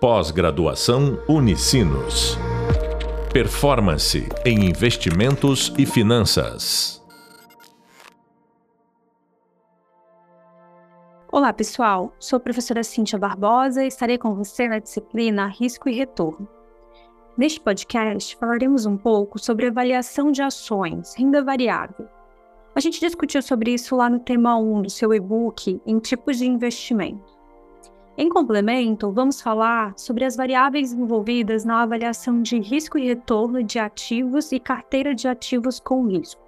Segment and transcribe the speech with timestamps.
[0.00, 2.38] Pós-graduação Unicinos.
[3.32, 7.04] Performance em investimentos e finanças.
[11.32, 12.14] Olá, pessoal.
[12.20, 16.48] Sou a professora Cíntia Barbosa e estarei com você na disciplina Risco e Retorno.
[17.36, 22.06] Neste podcast, falaremos um pouco sobre avaliação de ações, renda variável.
[22.72, 26.46] A gente discutiu sobre isso lá no tema 1 do seu e-book em tipos de
[26.46, 27.37] investimento.
[28.20, 33.78] Em complemento, vamos falar sobre as variáveis envolvidas na avaliação de risco e retorno de
[33.78, 36.42] ativos e carteira de ativos com risco.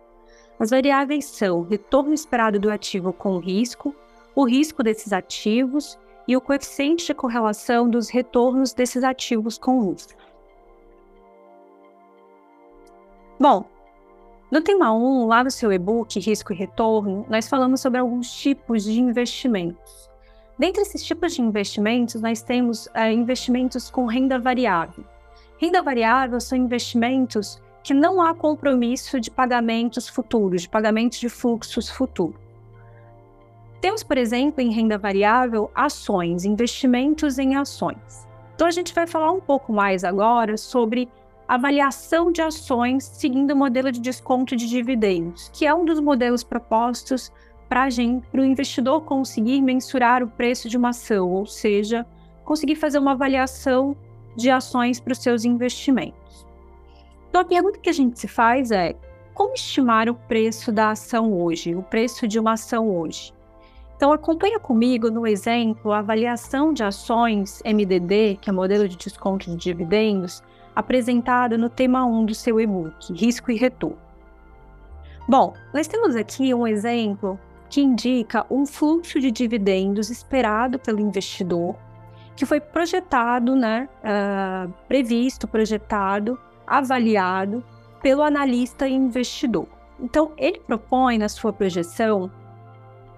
[0.59, 3.95] As variáveis são retorno esperado do ativo com risco,
[4.35, 5.97] o risco desses ativos
[6.27, 10.21] e o coeficiente de correlação dos retornos desses ativos com risco.
[13.39, 13.65] Bom,
[14.51, 18.83] no tema 1, lá no seu e-book Risco e Retorno, nós falamos sobre alguns tipos
[18.83, 20.10] de investimentos.
[20.61, 25.03] Dentre esses tipos de investimentos, nós temos é, investimentos com renda variável.
[25.57, 31.89] Renda variável são investimentos que não há compromisso de pagamentos futuros, de pagamentos de fluxos
[31.89, 32.39] futuros.
[33.81, 38.29] Temos, por exemplo, em renda variável, ações, investimentos em ações.
[38.55, 41.09] Então, a gente vai falar um pouco mais agora sobre
[41.49, 46.45] avaliação de ações seguindo o modelo de desconto de dividendos, que é um dos modelos
[46.45, 47.33] propostos
[47.71, 47.89] para
[48.35, 52.05] o investidor conseguir mensurar o preço de uma ação, ou seja,
[52.45, 53.97] conseguir fazer uma avaliação
[54.37, 56.45] de ações para os seus investimentos.
[57.29, 58.97] Então, a pergunta que a gente se faz é:
[59.33, 63.33] como estimar o preço da ação hoje, o preço de uma ação hoje?
[63.97, 69.49] Então, acompanha comigo no exemplo a avaliação de ações MDD, que é modelo de desconto
[69.49, 70.43] de dividendos,
[70.75, 73.99] apresentada no tema 1 do seu e-book, Risco e Retorno.
[75.29, 77.39] Bom, nós temos aqui um exemplo
[77.71, 81.77] que indica um fluxo de dividendos esperado pelo investidor,
[82.35, 87.65] que foi projetado, né, uh, previsto, projetado, avaliado
[88.03, 89.69] pelo analista e investidor.
[90.01, 92.31] Então, ele propõe na sua projeção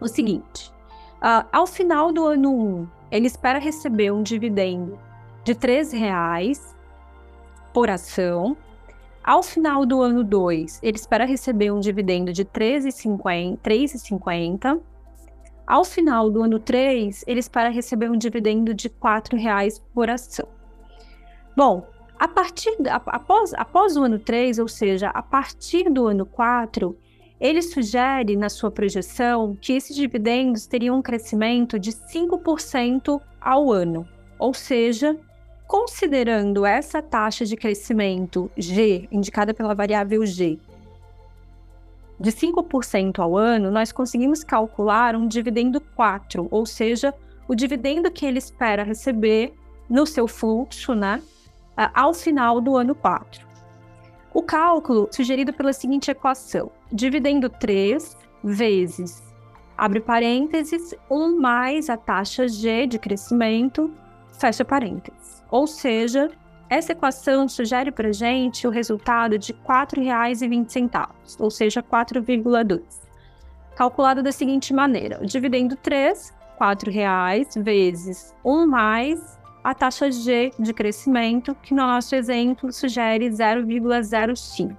[0.01, 0.71] o seguinte:
[1.17, 4.99] uh, ao final do ano 1, ele espera receber um dividendo
[5.45, 6.77] de R$ reais
[7.73, 8.57] por ação,
[9.25, 14.81] ao final do ano 2, ele espera receber um dividendo de R$ 3,50.
[15.65, 20.49] Ao final do ano 3, ele espera receber um dividendo de R$ 4,00 por ação.
[21.57, 21.87] Bom,
[22.19, 26.97] a partir após, após o ano 3, ou seja, a partir do ano 4,
[27.41, 34.07] ele sugere na sua projeção que esses dividendos teriam um crescimento de 5% ao ano,
[34.39, 35.19] ou seja,
[35.73, 40.59] Considerando essa taxa de crescimento G, indicada pela variável G,
[42.21, 47.15] de 5% ao ano, nós conseguimos calcular um dividendo 4, ou seja,
[47.49, 49.55] o dividendo que ele espera receber
[49.89, 51.23] no seu fluxo, né,
[51.95, 53.47] ao final do ano 4.
[54.35, 59.23] O cálculo sugerido pela seguinte equação: dividendo 3 vezes,
[59.75, 63.91] abre parênteses, 1 mais a taxa G de crescimento,
[64.39, 65.22] fecha parênteses.
[65.53, 66.31] Ou seja,
[66.71, 72.83] essa equação sugere para gente o resultado de R$ 4,20, ou seja, 4,2.
[73.77, 80.53] Calculado da seguinte maneira: o dividendo 3, R$ reais vezes 1 mais a taxa G
[80.59, 84.75] de crescimento, que no nosso exemplo sugere 0,05.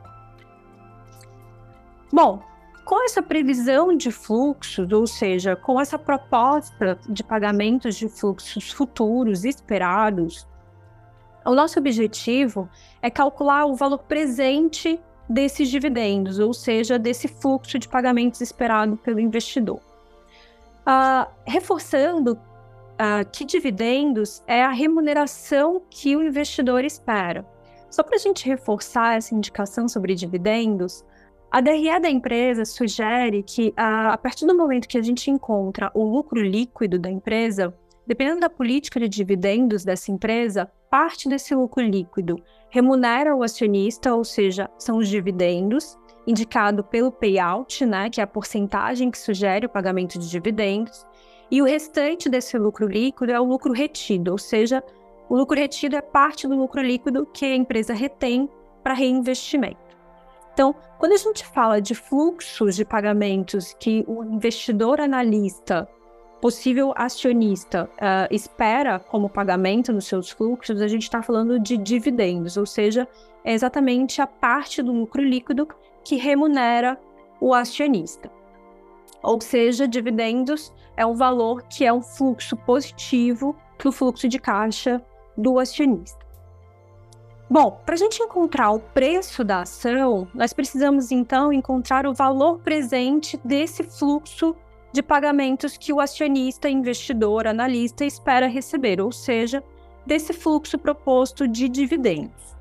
[2.12, 2.42] Bom,
[2.84, 9.46] com essa previsão de fluxos, ou seja, com essa proposta de pagamentos de fluxos futuros
[9.46, 10.48] esperados,
[11.46, 12.70] o nosso objetivo
[13.02, 19.20] é calcular o valor presente desses dividendos, ou seja, desse fluxo de pagamentos esperado pelo
[19.20, 19.80] investidor.
[20.86, 27.46] Uh, reforçando uh, que dividendos é a remuneração que o investidor espera.
[27.90, 31.06] Só para a gente reforçar essa indicação sobre dividendos,
[31.52, 35.92] a DRE da empresa sugere que, uh, a partir do momento que a gente encontra
[35.94, 37.74] o lucro líquido da empresa,
[38.06, 42.36] dependendo da política de dividendos dessa empresa, parte desse lucro líquido
[42.69, 48.28] remunera o acionista, ou seja, são os dividendos, indicado pelo payout, né, que é a
[48.28, 51.06] porcentagem que sugere o pagamento de dividendos,
[51.51, 54.83] e o restante desse lucro líquido é o lucro retido, ou seja,
[55.30, 58.50] o lucro retido é parte do lucro líquido que a empresa retém
[58.83, 59.78] para reinvestimento.
[60.54, 65.88] Então, quando a gente fala de fluxos de pagamentos que o investidor analista
[66.44, 72.57] possível acionista uh, espera como pagamento nos seus fluxos, a gente está falando de dividendos,
[72.57, 73.07] ou seja,
[73.45, 75.66] é exatamente a parte do lucro líquido
[76.04, 77.00] que remunera
[77.40, 78.30] o acionista.
[79.22, 84.38] Ou seja, dividendos é um valor que é um fluxo positivo que o fluxo de
[84.38, 85.01] caixa
[85.38, 86.25] do acionista.
[87.50, 92.60] Bom, para a gente encontrar o preço da ação, nós precisamos então encontrar o valor
[92.60, 94.54] presente desse fluxo
[94.94, 99.63] de pagamentos que o acionista, investidor, analista espera receber, ou seja,
[100.06, 102.56] desse fluxo proposto de dividendos.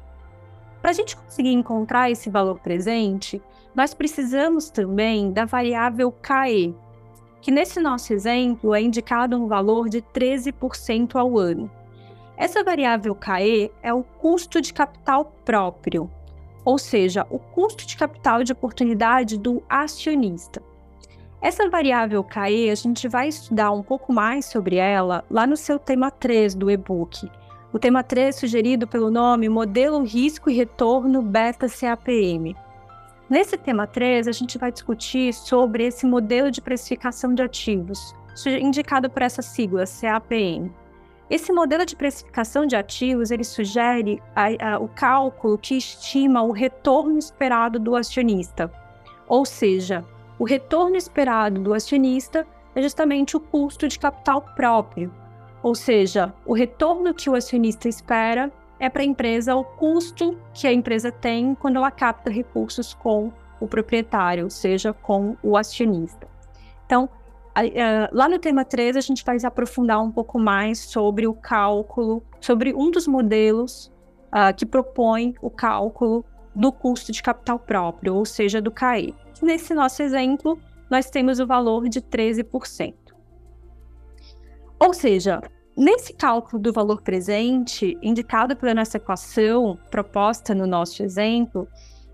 [0.80, 3.40] Para a gente conseguir encontrar esse valor presente,
[3.74, 6.74] nós precisamos também da variável KE,
[7.42, 11.70] que nesse nosso exemplo é indicado um valor de 13% ao ano.
[12.34, 16.10] Essa variável KE é o custo de capital próprio,
[16.64, 20.62] ou seja, o custo de capital de oportunidade do acionista.
[21.42, 25.76] Essa variável KE, a gente vai estudar um pouco mais sobre ela lá no seu
[25.76, 27.28] tema 3 do e-book.
[27.72, 32.54] O tema 3 sugerido pelo nome Modelo Risco e Retorno Beta CAPM.
[33.28, 38.14] Nesse tema 3, a gente vai discutir sobre esse modelo de precificação de ativos,
[38.46, 40.72] indicado por essa sigla, CAPM.
[41.28, 46.52] Esse modelo de precificação de ativos, ele sugere a, a, o cálculo que estima o
[46.52, 48.70] retorno esperado do acionista,
[49.26, 50.04] ou seja,
[50.42, 52.44] o retorno esperado do acionista
[52.74, 55.14] é justamente o custo de capital próprio,
[55.62, 60.66] ou seja, o retorno que o acionista espera é para a empresa o custo que
[60.66, 63.30] a empresa tem quando ela capta recursos com
[63.60, 66.26] o proprietário, ou seja, com o acionista.
[66.86, 67.08] Então,
[68.10, 72.74] lá no tema 3, a gente vai aprofundar um pouco mais sobre o cálculo, sobre
[72.74, 73.92] um dos modelos
[74.32, 79.14] uh, que propõe o cálculo do custo de capital próprio, ou seja, do CAE.
[79.42, 80.56] Nesse nosso exemplo,
[80.88, 82.94] nós temos o valor de 13%.
[84.78, 85.42] Ou seja,
[85.76, 91.66] nesse cálculo do valor presente, indicado pela nossa equação proposta no nosso exemplo,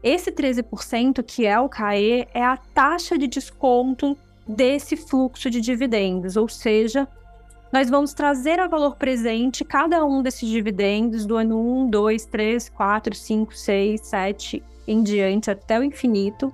[0.03, 4.17] esse 13%, que é o CAE, é a taxa de desconto
[4.47, 7.07] desse fluxo de dividendos, ou seja,
[7.71, 12.69] nós vamos trazer a valor presente cada um desses dividendos do ano 1, 2, 3,
[12.71, 16.51] 4, 5, 6, 7 em diante até o infinito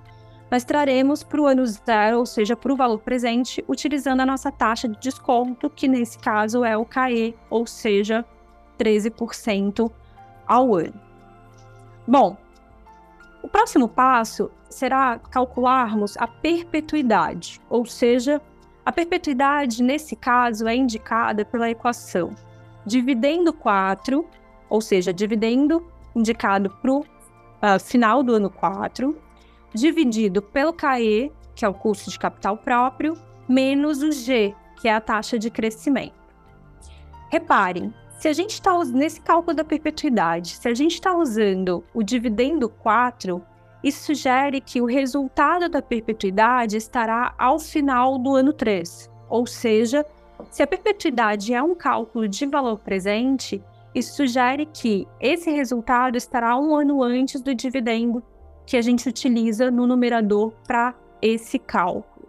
[0.54, 4.52] nós traremos para o ano zero, ou seja, para o valor presente, utilizando a nossa
[4.52, 8.24] taxa de desconto, que nesse caso é o CAE, ou seja,
[8.78, 9.90] 13%
[10.46, 10.94] ao ano.
[12.06, 12.36] Bom,
[13.42, 18.40] o próximo passo será calcularmos a perpetuidade, ou seja,
[18.86, 22.32] a perpetuidade, nesse caso, é indicada pela equação
[22.86, 24.24] dividendo 4,
[24.70, 25.84] ou seja, dividendo
[26.14, 27.06] indicado para o uh,
[27.60, 29.24] ah, final do ano 4,
[29.75, 33.15] dividido pelo KE, que é o custo de capital próprio,
[33.49, 36.15] menos o G, que é a taxa de crescimento.
[37.31, 42.03] Reparem, se a gente está nesse cálculo da perpetuidade, se a gente está usando o
[42.03, 43.43] dividendo 4,
[43.82, 49.11] isso sugere que o resultado da perpetuidade estará ao final do ano 3.
[49.29, 50.06] Ou seja,
[50.50, 53.62] se a perpetuidade é um cálculo de valor presente,
[53.94, 58.23] isso sugere que esse resultado estará um ano antes do dividendo
[58.66, 62.28] que a gente utiliza no numerador para esse cálculo.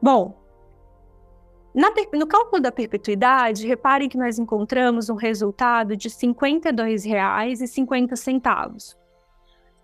[0.00, 0.40] Bom,
[1.74, 8.96] no cálculo da perpetuidade, reparem que nós encontramos um resultado de R$ 52,50.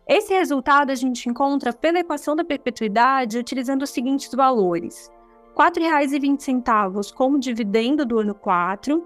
[0.06, 5.10] Esse resultado a gente encontra pela equação da perpetuidade utilizando os seguintes valores:
[5.56, 9.02] R$ 4,20 como dividendo do ano 4,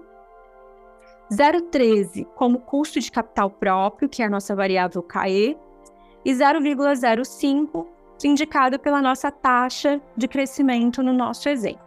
[1.31, 5.57] 0,13 como custo de capital próprio, que é a nossa variável KE,
[6.25, 7.87] e 0,05
[8.23, 11.83] indicado pela nossa taxa de crescimento no nosso exemplo.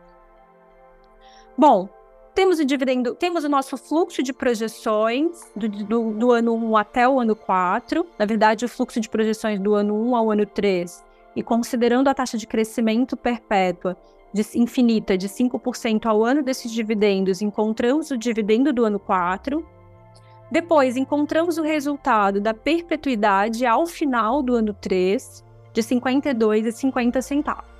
[1.57, 1.89] Bom,
[2.35, 7.09] temos o dividendo, temos o nosso fluxo de projeções do, do, do, ano 1 até
[7.09, 11.03] o ano 4, na verdade, o fluxo de projeções do ano 1 ao ano 3,
[11.35, 13.97] e considerando a taxa de crescimento perpétua
[14.35, 19.67] de, infinita de 5% ao ano desses dividendos, encontramos o dividendo do ano 4,
[20.51, 27.77] depois, encontramos o resultado da perpetuidade ao final do ano 3, de 52,50 centavos.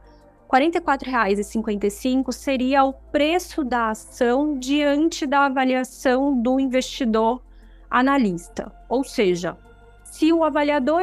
[0.51, 7.43] R$ 44,55 seria o preço da ação diante da avaliação do investidor
[7.91, 8.71] analista.
[8.89, 9.57] Ou seja,
[10.05, 11.03] se o avaliador,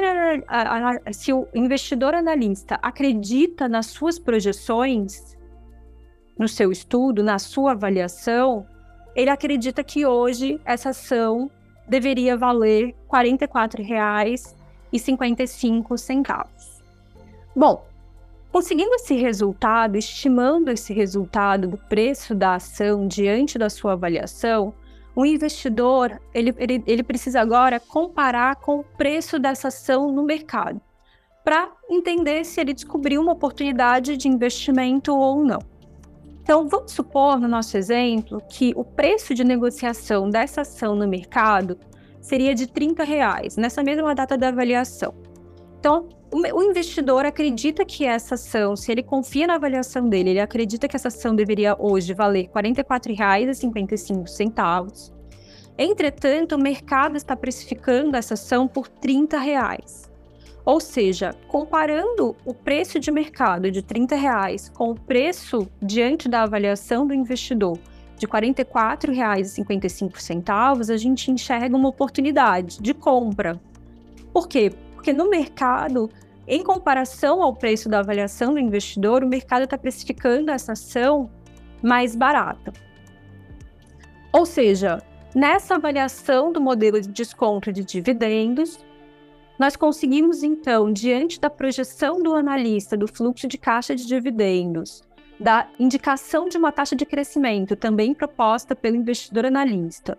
[1.11, 5.34] se o investidor analista acredita nas suas projeções,
[6.37, 8.65] no seu estudo, na sua avaliação,
[9.15, 11.49] ele acredita que hoje essa ação
[11.87, 13.37] deveria valer R$
[14.91, 16.81] 44,55.
[17.55, 17.85] Bom,
[18.51, 24.73] conseguindo esse resultado, estimando esse resultado do preço da ação diante da sua avaliação,
[25.15, 30.81] o investidor ele, ele, ele precisa agora comparar com o preço dessa ação no mercado
[31.45, 35.59] para entender se ele descobriu uma oportunidade de investimento ou não.
[36.45, 41.75] Então, vamos supor, no nosso exemplo, que o preço de negociação dessa ação no mercado
[42.21, 45.11] seria de 30 reais, nessa mesma data da avaliação.
[45.79, 50.87] Então, o investidor acredita que essa ação, se ele confia na avaliação dele, ele acredita
[50.87, 55.11] que essa ação deveria hoje valer R$ 44,55.
[55.75, 60.11] Entretanto, o mercado está precificando essa ação por 30 reais.
[60.65, 66.41] Ou seja, comparando o preço de mercado de 30 reais com o preço diante da
[66.41, 67.77] avaliação do investidor
[68.17, 73.61] de R$ 44,55, a gente enxerga uma oportunidade de compra.
[74.33, 74.71] Por quê?
[74.95, 76.09] Porque no mercado,
[76.47, 81.29] em comparação ao preço da avaliação do investidor, o mercado está precificando essa ação
[81.83, 82.73] mais barata.
[84.31, 84.99] Ou seja,
[85.35, 88.79] nessa avaliação do modelo de desconto de dividendos,
[89.57, 95.01] nós conseguimos, então, diante da projeção do analista do fluxo de caixa de dividendos,
[95.39, 100.17] da indicação de uma taxa de crescimento também proposta pelo investidor analista,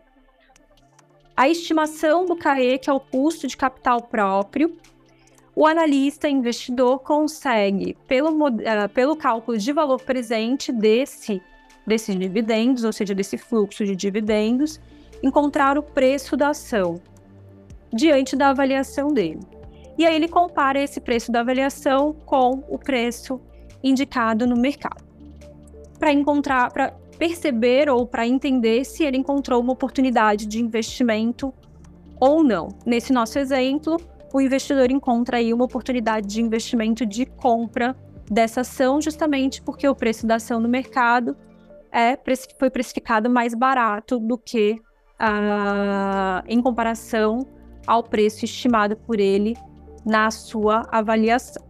[1.37, 4.75] a estimação do CAE, que é o custo de capital próprio,
[5.55, 11.43] o analista investidor consegue, pelo, uh, pelo cálculo de valor presente desse,
[11.87, 14.81] desses dividendos, ou seja, desse fluxo de dividendos,
[15.23, 17.00] encontrar o preço da ação
[17.93, 19.40] diante da avaliação dele.
[19.99, 23.40] E aí ele compara esse preço da avaliação com o preço
[23.83, 25.05] indicado no mercado.
[25.99, 31.52] Para encontrar, para perceber ou para entender se ele encontrou uma oportunidade de investimento
[32.21, 32.69] ou não.
[32.85, 33.97] Nesse nosso exemplo,
[34.33, 37.97] o investidor encontra aí uma oportunidade de investimento de compra
[38.31, 41.37] dessa ação, justamente porque o preço da ação no mercado
[41.90, 42.19] é,
[42.59, 44.81] foi precificado mais barato do que
[45.21, 47.47] uh, em comparação
[47.87, 49.57] ao preço estimado por ele
[50.05, 51.64] na sua avaliação.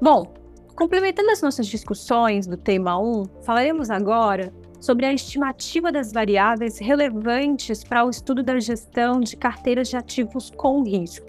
[0.00, 0.34] Bom,
[0.74, 7.82] complementando as nossas discussões do tema 1, falaremos agora sobre a estimativa das variáveis relevantes
[7.82, 11.26] para o estudo da gestão de carteiras de ativos com risco.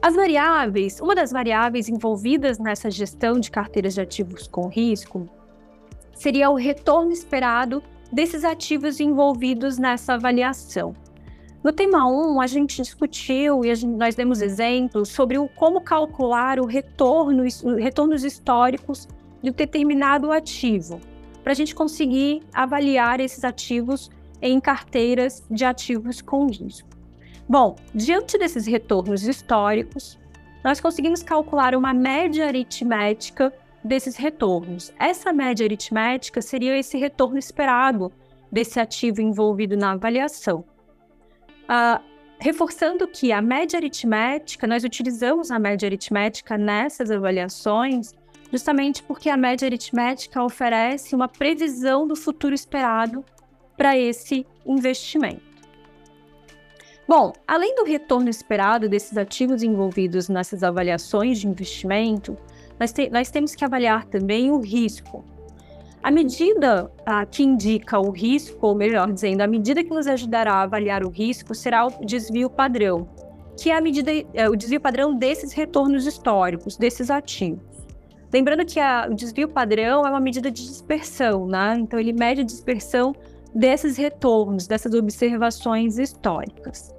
[0.00, 5.28] As variáveis, uma das variáveis envolvidas nessa gestão de carteiras de ativos com risco
[6.14, 10.94] seria o retorno esperado desses ativos envolvidos nessa avaliação.
[11.62, 16.60] No tema 1, a gente discutiu e gente, nós demos exemplos sobre o, como calcular
[16.60, 17.44] o retorno,
[17.76, 19.08] retornos históricos
[19.42, 21.00] de um determinado ativo,
[21.42, 24.10] para a gente conseguir avaliar esses ativos
[24.40, 26.88] em carteiras de ativos com risco.
[27.48, 30.18] Bom, diante desses retornos históricos,
[30.62, 33.52] nós conseguimos calcular uma média aritmética
[33.88, 34.92] desses retornos.
[34.98, 38.12] Essa média aritmética seria esse retorno esperado
[38.52, 40.64] desse ativo envolvido na avaliação.
[41.64, 42.02] Uh,
[42.38, 48.14] reforçando que a média aritmética, nós utilizamos a média aritmética nessas avaliações,
[48.52, 53.24] justamente porque a média aritmética oferece uma previsão do futuro esperado
[53.76, 55.48] para esse investimento.
[57.06, 62.36] Bom, além do retorno esperado desses ativos envolvidos nessas avaliações de investimento,
[62.78, 65.24] nós, te nós temos que avaliar também o risco,
[66.02, 66.90] a medida
[67.30, 71.08] que indica o risco, ou melhor dizendo, a medida que nos ajudará a avaliar o
[71.08, 73.08] risco será o desvio padrão,
[73.56, 77.60] que é a medida, é, o desvio padrão desses retornos históricos, desses ativos.
[78.32, 81.76] Lembrando que a, o desvio padrão é uma medida de dispersão, né?
[81.78, 83.14] Então ele mede a dispersão
[83.54, 86.94] desses retornos, dessas observações históricas.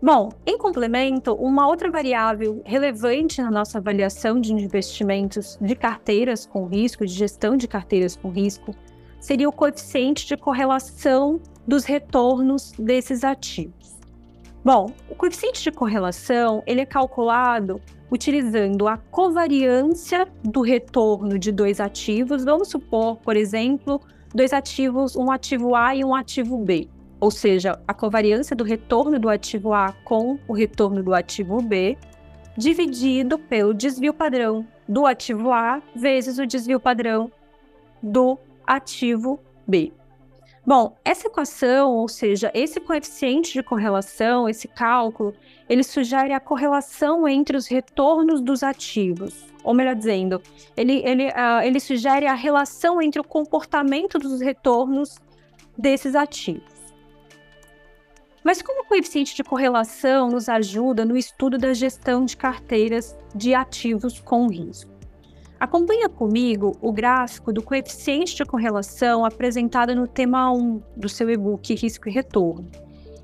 [0.00, 6.66] Bom, em complemento, uma outra variável relevante na nossa avaliação de investimentos de carteiras com
[6.66, 8.72] risco, de gestão de carteiras com risco,
[9.18, 13.98] seria o coeficiente de correlação dos retornos desses ativos.
[14.64, 21.80] Bom, o coeficiente de correlação ele é calculado utilizando a covariância do retorno de dois
[21.80, 22.44] ativos.
[22.44, 24.00] Vamos supor, por exemplo,
[24.32, 26.88] dois ativos, um ativo A e um ativo B
[27.20, 31.96] ou seja, a covariância do retorno do ativo A com o retorno do ativo B,
[32.56, 37.30] dividido pelo desvio padrão do ativo A vezes o desvio padrão
[38.02, 39.92] do ativo B.
[40.68, 45.34] Bom, essa equação, ou seja, esse coeficiente de correlação, esse cálculo,
[45.66, 49.46] ele sugere a correlação entre os retornos dos ativos.
[49.64, 50.42] Ou melhor dizendo,
[50.76, 55.16] ele, ele, uh, ele sugere a relação entre o comportamento dos retornos
[55.76, 56.77] desses ativos.
[58.44, 63.54] Mas como o coeficiente de correlação nos ajuda no estudo da gestão de carteiras de
[63.54, 64.90] ativos com risco?
[65.58, 71.74] Acompanha comigo o gráfico do coeficiente de correlação apresentado no tema 1 do seu e-book
[71.74, 72.70] Risco e Retorno.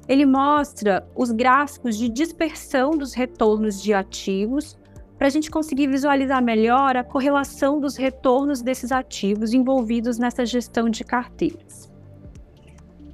[0.08, 4.76] Ele mostra os gráficos de dispersão dos retornos de ativos
[5.16, 10.90] para a gente conseguir visualizar melhor a correlação dos retornos desses ativos envolvidos nessa gestão
[10.90, 11.90] de carteiras.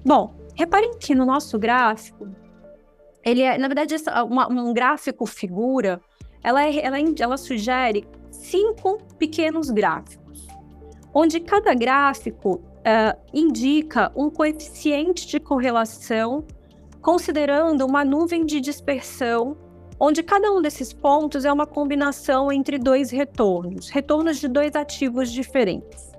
[0.05, 2.29] Bom, Reparem que no nosso gráfico,
[3.25, 3.95] ele é, na verdade,
[4.29, 6.03] uma, um gráfico figura,
[6.43, 10.47] ela, é, ela, ela sugere cinco pequenos gráficos,
[11.15, 16.45] onde cada gráfico uh, indica um coeficiente de correlação,
[17.01, 19.57] considerando uma nuvem de dispersão,
[19.99, 25.33] onde cada um desses pontos é uma combinação entre dois retornos, retornos de dois ativos
[25.33, 26.13] diferentes.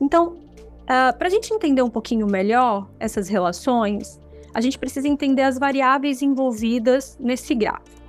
[0.00, 0.43] Então,
[0.84, 4.20] Uh, ah, Para a gente entender um pouquinho melhor essas relações,
[4.52, 8.02] a gente precisa entender as variáveis envolvidas nesse gráfico.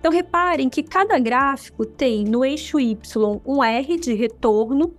[0.00, 4.94] Então, reparem que cada gráfico tem no eixo Y um R de retorno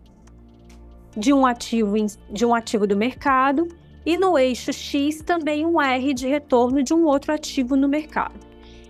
[1.15, 1.95] de um ativo,
[2.31, 3.67] de um ativo do mercado
[4.05, 8.39] e no eixo X também um R de retorno de um outro ativo no mercado.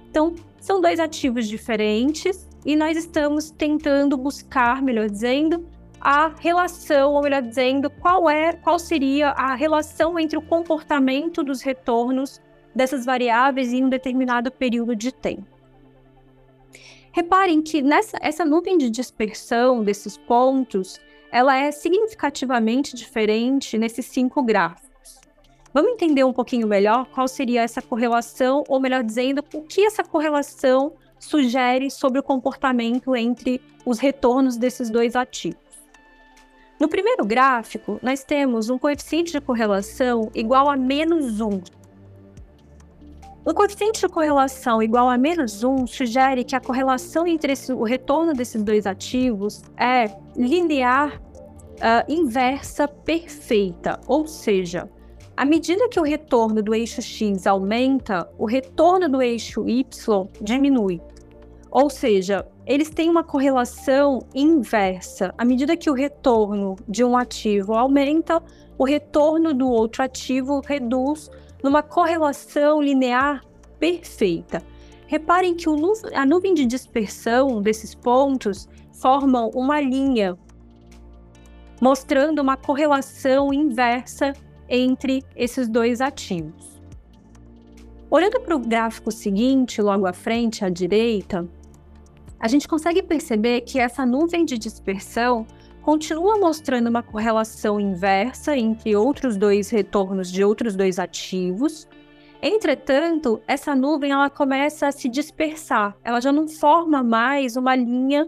[0.10, 5.66] Então, são dois ativos diferentes e nós estamos tentando buscar, melhor dizendo,
[6.08, 11.64] a relação, ou melhor dizendo, qual é, qual seria a relação entre o comportamento dos
[11.64, 12.40] retornos
[12.76, 15.48] dessas variáveis em um determinado período de tempo.
[17.12, 21.00] Reparem que nessa essa nuvem de dispersão desses pontos,
[21.32, 25.20] ela é significativamente diferente nesses cinco gráficos.
[25.74, 30.04] Vamos entender um pouquinho melhor qual seria essa correlação, ou melhor dizendo, o que essa
[30.04, 35.65] correlação sugere sobre o comportamento entre os retornos desses dois ativos.
[36.80, 41.62] No primeiro gráfico, nós temos um coeficiente de correlação igual a menos 1.
[43.46, 47.84] O coeficiente de correlação igual a menos 1 sugere que a correlação entre esse, o
[47.84, 51.22] retorno desses dois ativos é linear
[51.76, 54.90] uh, inversa perfeita, ou seja,
[55.38, 59.86] à medida que o retorno do eixo x aumenta, o retorno do eixo y
[60.42, 61.02] diminui.
[61.70, 65.34] Ou seja, eles têm uma correlação inversa.
[65.38, 68.42] À medida que o retorno de um ativo aumenta,
[68.78, 71.30] o retorno do outro ativo reduz
[71.64, 73.42] numa correlação linear
[73.80, 74.62] perfeita.
[75.08, 80.36] Reparem que nu a nuvem de dispersão desses pontos formam uma linha
[81.82, 84.34] mostrando uma correlação inversa
[84.68, 86.82] entre esses dois ativos.
[88.10, 91.48] Olhando para o gráfico seguinte, logo à frente, à direita,
[92.40, 95.46] a gente consegue perceber que essa nuvem de dispersão
[95.82, 101.88] continua mostrando uma correlação inversa entre outros dois retornos de outros dois ativos.
[102.42, 108.28] Entretanto, essa nuvem ela começa a se dispersar, ela já não forma mais uma linha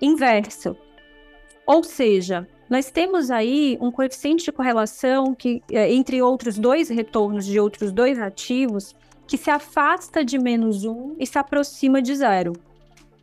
[0.00, 0.76] inversa.
[1.66, 7.46] Ou seja, nós temos aí um coeficiente de correlação que, é, entre outros dois retornos
[7.46, 8.94] de outros dois ativos
[9.26, 12.52] que se afasta de menos um e se aproxima de zero.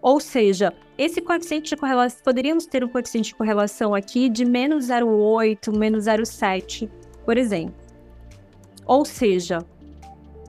[0.04, 4.88] Ou seja, esse coeficiente de correlação, poderíamos ter um coeficiente de correlação aqui de menos
[4.89, 6.89] 0,8, menos 0,7,
[7.24, 7.74] por exemplo.
[8.86, 9.66] Ou seja,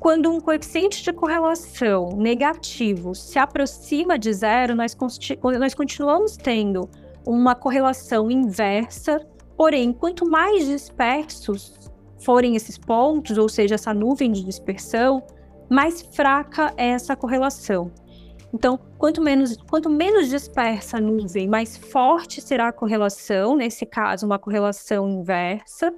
[0.00, 4.96] quando um coeficiente de correlação negativo se aproxima de zero, nós,
[5.60, 6.90] nós continuamos tendo
[7.24, 9.24] uma correlação inversa,
[9.56, 11.78] porém, quanto mais dispersos
[12.18, 15.22] forem esses pontos, ou seja, essa nuvem de dispersão,
[15.70, 17.92] mais fraca é essa correlação.
[18.54, 24.24] Então, quanto menos, quanto menos dispersa a nuvem, mais forte será a correlação, nesse caso,
[24.24, 25.92] uma correlação inversa.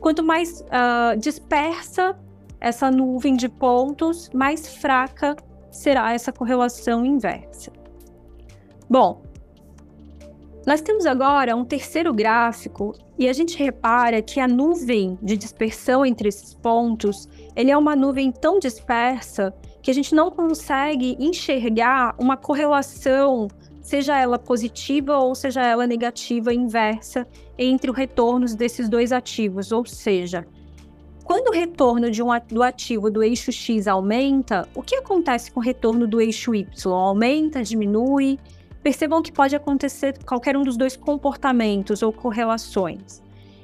[0.00, 2.18] Quanto mais uh, dispersa
[2.58, 5.36] essa nuvem de pontos, mais fraca
[5.70, 7.70] será essa correlação inversa.
[8.88, 9.20] Bom,
[10.66, 16.04] nós temos agora um terceiro gráfico e a gente repara que a nuvem de dispersão
[16.04, 19.54] entre esses pontos, ele é uma nuvem tão dispersa
[19.86, 23.46] que a gente não consegue enxergar uma correlação,
[23.80, 27.24] seja ela positiva ou seja ela negativa inversa
[27.56, 30.44] entre os retornos desses dois ativos, ou seja,
[31.22, 35.60] quando o retorno de um, do ativo do eixo X aumenta, o que acontece com
[35.60, 36.92] o retorno do eixo Y?
[36.92, 38.40] Aumenta, diminui?
[38.82, 43.22] percebam que pode acontecer qualquer um dos dois comportamentos ou correlações.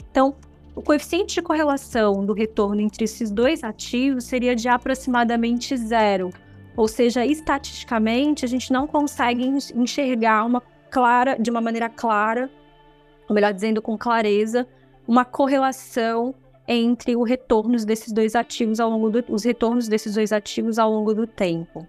[0.08, 0.36] Então,
[0.74, 6.30] o coeficiente de correlação do retorno entre esses dois ativos seria de aproximadamente zero,
[6.76, 12.50] ou seja, estatisticamente a gente não consegue enxergar uma clara, de uma maneira clara,
[13.28, 14.66] ou melhor dizendo, com clareza,
[15.06, 16.34] uma correlação
[16.66, 20.90] entre os retornos desses dois ativos ao longo do, os retornos desses dois ativos ao
[20.90, 21.86] longo do tempo.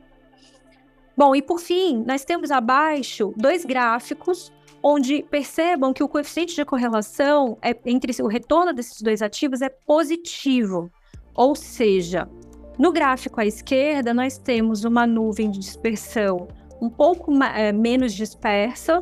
[1.15, 4.51] Bom, e por fim, nós temos abaixo dois gráficos
[4.83, 9.69] onde percebam que o coeficiente de correlação é, entre o retorno desses dois ativos é
[9.69, 10.91] positivo.
[11.33, 12.29] Ou seja,
[12.77, 16.47] no gráfico à esquerda, nós temos uma nuvem de dispersão
[16.81, 19.01] um pouco é, menos dispersa,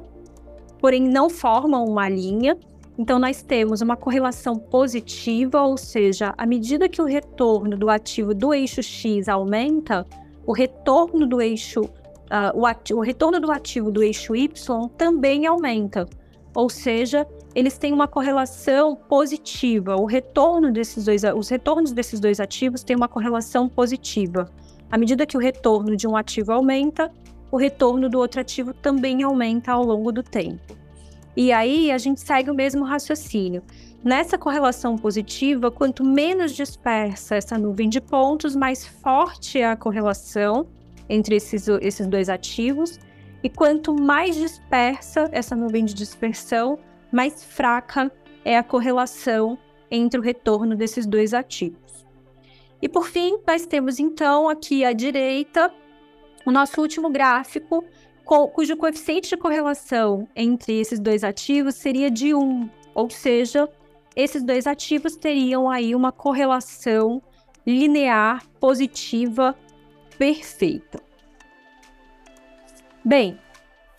[0.78, 2.56] porém não formam uma linha.
[2.96, 8.36] Então, nós temos uma correlação positiva, ou seja, à medida que o retorno do ativo
[8.36, 10.06] do eixo X aumenta,
[10.46, 11.90] o retorno do eixo
[12.56, 16.08] o, ativo, o retorno do ativo do eixo Y também aumenta.
[16.54, 19.96] Ou seja, eles têm uma correlação positiva.
[19.96, 24.50] O retorno desses dois, os retornos desses dois ativos têm uma correlação positiva.
[24.90, 27.12] À medida que o retorno de um ativo aumenta,
[27.52, 30.76] o retorno do outro ativo também aumenta ao longo do tempo.
[31.36, 33.64] E aí a gente segue o mesmo raciocínio.
[34.04, 40.68] Nessa correlação positiva, quanto menos dispersa essa nuvem de pontos, mais forte é a correlação
[41.12, 42.98] entre esses, esses dois ativos.
[43.44, 46.80] E quanto mais dispersa essa nuvem de dispersão,
[47.12, 48.10] mais fraca
[48.46, 49.58] é a correlação
[49.90, 52.06] entre o retorno desses dois ativos.
[52.82, 55.72] E por fim, nós temos então aqui à direita
[56.46, 57.84] o nosso último gráfico,
[58.54, 63.70] cujo coeficiente de correlação entre esses dois ativos seria de 1, ou seja,
[64.16, 67.22] esses dois ativos teriam aí uma correlação
[67.68, 69.56] linear positiva
[70.22, 71.02] perfeita.
[73.04, 73.40] Bem,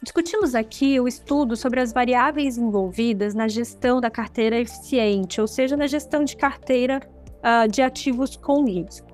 [0.00, 5.76] discutimos aqui o estudo sobre as variáveis envolvidas na gestão da carteira eficiente, ou seja,
[5.76, 7.00] na gestão de carteira
[7.38, 9.08] uh, de ativos com risco.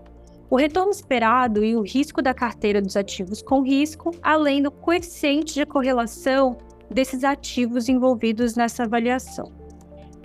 [0.50, 5.54] O retorno esperado e o risco da carteira dos ativos com risco, além do coeficiente
[5.54, 6.58] de correlação
[6.90, 9.50] desses ativos envolvidos nessa avaliação.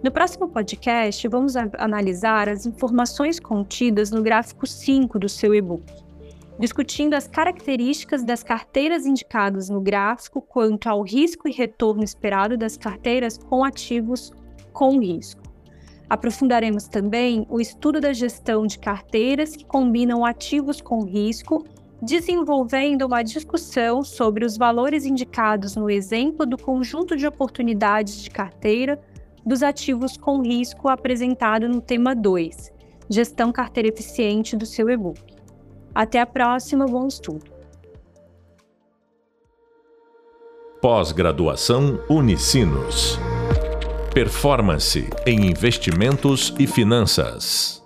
[0.04, 6.04] No próximo podcast, vamos analisar as informações contidas no gráfico 5 do seu e-book,
[6.60, 12.78] discutindo as características das carteiras indicadas no gráfico quanto ao risco e retorno esperado das
[12.78, 14.32] carteiras com ativos
[14.72, 15.42] com risco.
[16.10, 21.66] Aprofundaremos também o estudo da gestão de carteiras que combinam ativos com risco,
[22.02, 29.00] desenvolvendo uma discussão sobre os valores indicados no exemplo do conjunto de oportunidades de carteira
[29.46, 32.72] dos ativos com risco apresentado no tema 2,
[33.10, 35.33] Gestão Carteira Eficiente do seu e-book.
[35.94, 37.46] Até a próxima, bom estudo.
[40.82, 43.20] Pós-graduação Unicinos.
[44.14, 47.83] Performance em investimentos e finanças.